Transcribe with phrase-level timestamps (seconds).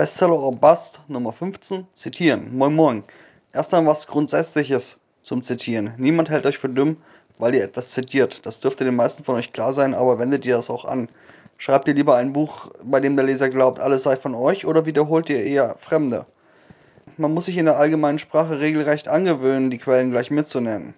[0.00, 1.86] Bestseller or Bust Nummer 15.
[1.92, 2.56] Zitieren.
[2.56, 3.04] Moin Moin.
[3.52, 5.92] Erstmal was Grundsätzliches zum Zitieren.
[5.98, 6.96] Niemand hält euch für dumm,
[7.36, 8.46] weil ihr etwas zitiert.
[8.46, 11.10] Das dürfte den meisten von euch klar sein, aber wendet ihr das auch an.
[11.58, 14.86] Schreibt ihr lieber ein Buch, bei dem der Leser glaubt, alles sei von euch, oder
[14.86, 16.24] wiederholt ihr eher Fremde?
[17.18, 20.94] Man muss sich in der allgemeinen Sprache regelrecht angewöhnen, die Quellen gleich mitzunennen.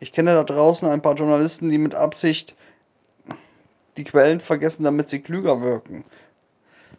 [0.00, 2.56] Ich kenne da draußen ein paar Journalisten, die mit Absicht
[3.98, 6.04] die Quellen vergessen, damit sie klüger wirken.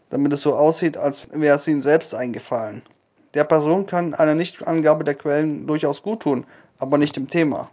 [0.10, 2.82] Damit es so aussieht, als wäre es ihnen selbst eingefallen.
[3.34, 6.46] Der Person kann eine Nichtangabe der Quellen durchaus gut tun,
[6.80, 7.70] aber nicht im Thema.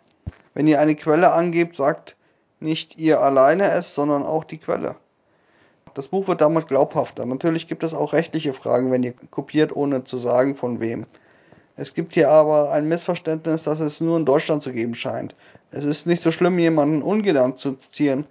[0.53, 2.17] Wenn ihr eine Quelle angebt, sagt
[2.61, 4.97] nicht ihr alleine es, sondern auch die Quelle.
[5.95, 7.25] Das Buch wird damit glaubhafter.
[7.25, 11.07] Natürlich gibt es auch rechtliche Fragen, wenn ihr kopiert, ohne zu sagen, von wem.
[11.77, 15.35] Es gibt hier aber ein Missverständnis, das es nur in Deutschland zu geben scheint.
[15.71, 18.27] Es ist nicht so schlimm, jemanden ungedankt zu zitieren,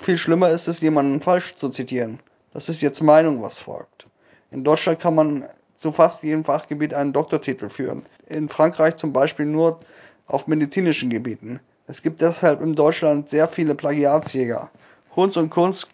[0.00, 2.20] viel schlimmer ist es, jemanden falsch zu zitieren.
[2.52, 4.06] Das ist jetzt Meinung, was folgt.
[4.50, 8.04] In Deutschland kann man zu fast jedem Fachgebiet einen Doktortitel führen.
[8.26, 9.80] In Frankreich zum Beispiel nur
[10.26, 11.60] auf medizinischen Gebieten.
[11.86, 14.70] Es gibt deshalb in Deutschland sehr viele Plagiatsjäger.
[15.12, 15.88] Kunst und Kunst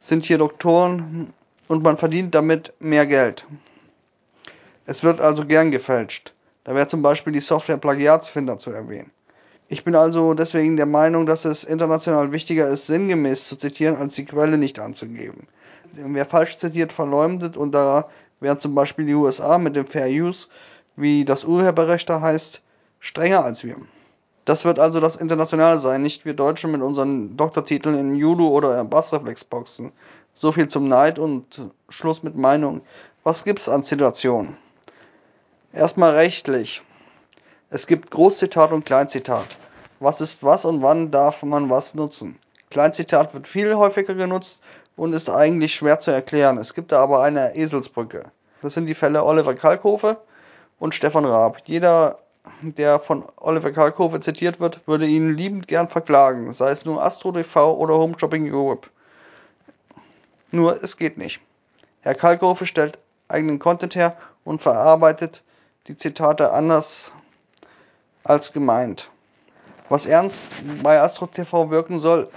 [0.00, 1.32] sind hier Doktoren
[1.66, 3.46] und man verdient damit mehr Geld.
[4.86, 6.32] Es wird also gern gefälscht.
[6.64, 9.10] Da wäre zum Beispiel die Software Plagiatsfinder zu erwähnen.
[9.70, 14.14] Ich bin also deswegen der Meinung, dass es international wichtiger ist, sinngemäß zu zitieren, als
[14.14, 15.46] die Quelle nicht anzugeben.
[15.92, 18.08] Wer falsch zitiert, verleumdet und da
[18.40, 20.48] wären zum Beispiel die USA mit dem Fair Use,
[20.96, 22.62] wie das Urheberrecht da heißt,
[22.98, 23.76] strenger als wir.
[24.46, 28.82] Das wird also das Internationale sein, nicht wir Deutschen mit unseren Doktortiteln in Judo oder
[28.84, 29.92] Bassreflexboxen.
[30.32, 31.60] So viel zum Neid und
[31.90, 32.80] Schluss mit Meinung.
[33.22, 34.56] Was gibt's an Situationen?
[35.74, 36.80] Erstmal rechtlich.
[37.70, 39.58] Es gibt Großzitat und Kleinzitat.
[40.00, 42.38] Was ist was und wann darf man was nutzen?
[42.70, 44.62] Kleinzitat wird viel häufiger genutzt
[44.96, 46.56] und ist eigentlich schwer zu erklären.
[46.56, 48.22] Es gibt da aber eine Eselsbrücke.
[48.62, 50.16] Das sind die Fälle Oliver Kalkofe
[50.78, 51.58] und Stefan Raab.
[51.66, 52.20] Jeder,
[52.62, 57.32] der von Oliver Kalkofe zitiert wird, würde ihn liebend gern verklagen, sei es nur Astro
[57.32, 58.88] TV oder Home Shopping Europe.
[60.52, 61.42] Nur es geht nicht.
[62.00, 62.98] Herr Kalkofe stellt
[63.28, 65.44] eigenen Content her und verarbeitet
[65.86, 67.12] die Zitate anders
[68.24, 69.10] als gemeint.
[69.88, 70.46] Was ernst
[70.82, 72.28] bei Astro TV wirken soll,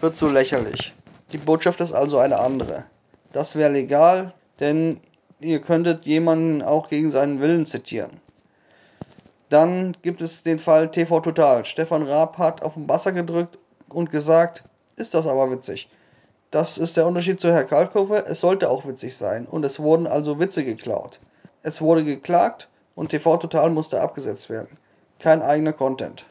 [0.00, 0.94] wird so lächerlich.
[1.32, 2.84] Die Botschaft ist also eine andere.
[3.32, 5.00] Das wäre legal, denn
[5.38, 8.20] ihr könntet jemanden auch gegen seinen Willen zitieren.
[9.50, 11.66] Dann gibt es den Fall TV Total.
[11.66, 13.58] Stefan Raab hat auf den Basser gedrückt
[13.90, 14.64] und gesagt,
[14.96, 15.90] ist das aber witzig.
[16.50, 18.24] Das ist der Unterschied zu Herr Kalkofe.
[18.26, 21.20] Es sollte auch witzig sein und es wurden also Witze geklaut.
[21.62, 24.78] Es wurde geklagt und TV Total musste abgesetzt werden
[25.18, 26.24] kein eigener Content.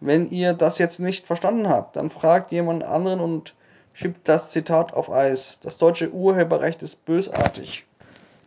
[0.00, 3.54] Wenn ihr das jetzt nicht verstanden habt, dann fragt jemand anderen und
[3.92, 5.60] schiebt das Zitat auf Eis.
[5.62, 7.84] Das deutsche Urheberrecht ist bösartig.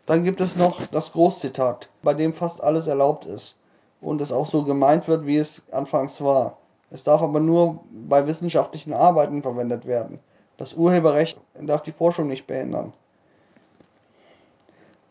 [0.05, 3.57] Dann gibt es noch das Großzitat, bei dem fast alles erlaubt ist
[4.01, 6.57] und es auch so gemeint wird, wie es anfangs war.
[6.91, 10.19] Es darf aber nur bei wissenschaftlichen Arbeiten verwendet werden.
[10.57, 12.93] Das Urheberrecht darf die Forschung nicht behindern.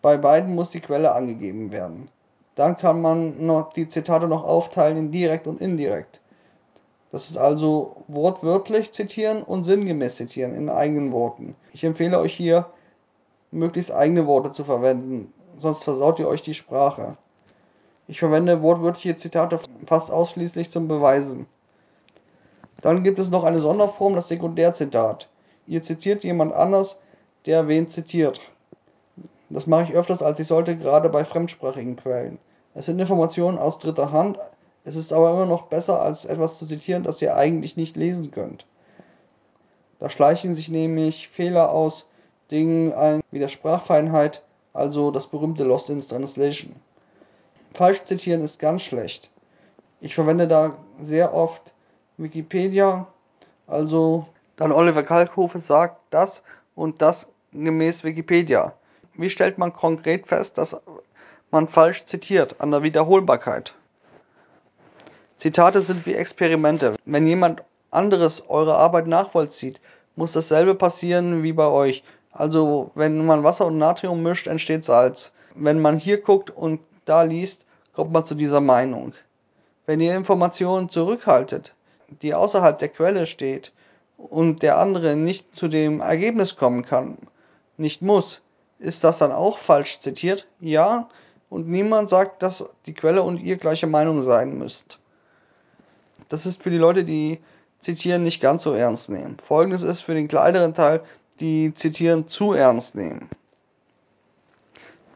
[0.00, 2.08] Bei beiden muss die Quelle angegeben werden.
[2.54, 6.20] Dann kann man noch die Zitate noch aufteilen in direkt und indirekt.
[7.10, 11.54] Das ist also wortwörtlich zitieren und sinngemäß zitieren in eigenen Worten.
[11.72, 12.66] Ich empfehle euch hier,
[13.50, 17.16] möglichst eigene Worte zu verwenden, sonst versaut ihr euch die Sprache.
[18.08, 21.46] Ich verwende wortwörtliche Zitate fast ausschließlich zum Beweisen.
[22.80, 25.28] Dann gibt es noch eine Sonderform, das Sekundärzitat.
[25.66, 27.00] Ihr zitiert jemand anders,
[27.46, 28.40] der wen zitiert.
[29.52, 32.38] Das mache ich öfters, als ich sollte, gerade bei fremdsprachigen Quellen.
[32.74, 34.38] Es sind Informationen aus dritter Hand,
[34.84, 38.30] es ist aber immer noch besser, als etwas zu zitieren, das ihr eigentlich nicht lesen
[38.30, 38.64] könnt.
[40.00, 42.08] Da schleichen sich nämlich Fehler aus
[42.50, 44.42] Dingen ein, wie der Sprachfeinheit,
[44.72, 46.74] also das berühmte Lost in Translation.
[47.74, 49.30] Falsch zitieren ist ganz schlecht.
[50.00, 51.74] Ich verwende da sehr oft
[52.16, 53.06] Wikipedia,
[53.66, 54.26] also
[54.56, 56.42] dann Oliver Kalkofe sagt das
[56.74, 58.74] und das gemäß Wikipedia
[59.14, 60.76] wie stellt man konkret fest, dass
[61.50, 63.74] man falsch zitiert an der Wiederholbarkeit?
[65.38, 66.94] Zitate sind wie Experimente.
[67.04, 69.80] Wenn jemand anderes eure Arbeit nachvollzieht,
[70.16, 72.04] muss dasselbe passieren wie bei euch.
[72.30, 75.32] Also wenn man Wasser und Natrium mischt, entsteht Salz.
[75.54, 79.12] Wenn man hier guckt und da liest, kommt man zu dieser Meinung.
[79.84, 81.74] Wenn ihr Informationen zurückhaltet,
[82.22, 83.72] die außerhalb der Quelle steht
[84.16, 87.18] und der andere nicht zu dem Ergebnis kommen kann,
[87.76, 88.42] nicht muss,
[88.82, 90.46] ist das dann auch falsch zitiert?
[90.60, 91.08] Ja,
[91.48, 94.98] und niemand sagt, dass die Quelle und ihr gleiche Meinung sein müsst.
[96.28, 97.40] Das ist für die Leute, die
[97.80, 99.36] zitieren, nicht ganz so ernst nehmen.
[99.38, 101.02] Folgendes ist für den kleineren Teil,
[101.40, 103.28] die zitieren zu ernst nehmen.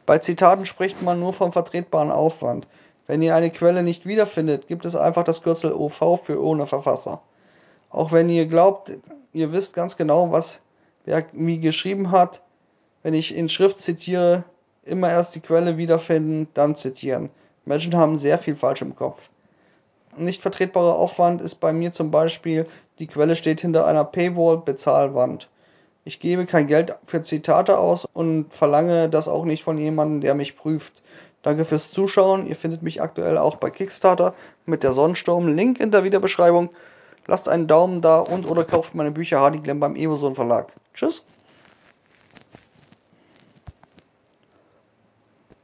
[0.05, 2.69] Bei Zitaten spricht man nur vom vertretbaren Aufwand.
[3.07, 7.23] Wenn ihr eine Quelle nicht wiederfindet, gibt es einfach das Kürzel OV für ohne Verfasser.
[7.91, 8.93] Auch wenn ihr glaubt,
[9.33, 10.61] ihr wisst ganz genau, was
[11.05, 12.43] wer wie geschrieben hat,
[13.07, 14.43] wenn ich in Schrift zitiere,
[14.83, 17.31] immer erst die Quelle wiederfinden, dann zitieren.
[17.65, 19.21] Menschen haben sehr viel falsch im Kopf.
[20.17, 22.67] Nicht vertretbarer Aufwand ist bei mir zum Beispiel,
[22.99, 25.49] die Quelle steht hinter einer Paywall Bezahlwand.
[26.05, 30.35] Ich gebe kein Geld für Zitate aus und verlange das auch nicht von jemandem, der
[30.35, 31.01] mich prüft.
[31.43, 32.49] Danke fürs Zuschauen.
[32.49, 35.47] Ihr findet mich aktuell auch bei Kickstarter mit der Sonnensturm.
[35.55, 36.71] Link in der Videobeschreibung.
[37.29, 40.73] Lasst einen Daumen da und oder kauft meine Bücher Hardy Glenn beim Evoson Verlag.
[40.93, 41.25] Tschüss.